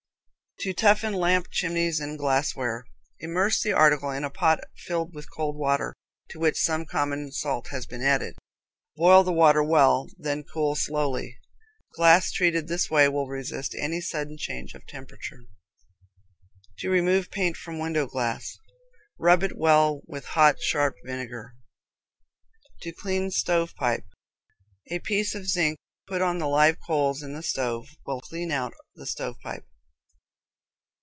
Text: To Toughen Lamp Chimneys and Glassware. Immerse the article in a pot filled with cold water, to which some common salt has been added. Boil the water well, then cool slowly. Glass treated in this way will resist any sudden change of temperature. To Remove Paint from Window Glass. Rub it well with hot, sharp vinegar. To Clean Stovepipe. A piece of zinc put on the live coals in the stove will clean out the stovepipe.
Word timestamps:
To 0.63 0.73
Toughen 0.75 1.13
Lamp 1.15 1.47
Chimneys 1.49 1.99
and 1.99 2.19
Glassware. 2.19 2.85
Immerse 3.19 3.63
the 3.63 3.73
article 3.73 4.11
in 4.11 4.23
a 4.23 4.29
pot 4.29 4.59
filled 4.77 5.11
with 5.15 5.31
cold 5.35 5.57
water, 5.57 5.95
to 6.29 6.39
which 6.39 6.55
some 6.59 6.85
common 6.85 7.31
salt 7.31 7.69
has 7.69 7.87
been 7.87 8.03
added. 8.03 8.35
Boil 8.95 9.23
the 9.23 9.33
water 9.33 9.63
well, 9.63 10.07
then 10.19 10.43
cool 10.43 10.75
slowly. 10.75 11.39
Glass 11.95 12.31
treated 12.31 12.65
in 12.65 12.65
this 12.67 12.91
way 12.91 13.07
will 13.09 13.25
resist 13.27 13.73
any 13.73 13.99
sudden 14.01 14.37
change 14.37 14.75
of 14.75 14.85
temperature. 14.85 15.45
To 16.77 16.91
Remove 16.91 17.31
Paint 17.31 17.57
from 17.57 17.79
Window 17.79 18.05
Glass. 18.05 18.55
Rub 19.17 19.41
it 19.41 19.57
well 19.57 20.03
with 20.05 20.25
hot, 20.35 20.61
sharp 20.61 20.95
vinegar. 21.03 21.55
To 22.81 22.91
Clean 22.91 23.31
Stovepipe. 23.31 24.05
A 24.91 24.99
piece 24.99 25.33
of 25.33 25.49
zinc 25.49 25.79
put 26.05 26.21
on 26.21 26.37
the 26.37 26.47
live 26.47 26.77
coals 26.79 27.23
in 27.23 27.33
the 27.33 27.41
stove 27.41 27.87
will 28.05 28.21
clean 28.21 28.51
out 28.51 28.75
the 28.93 29.07
stovepipe. 29.07 29.65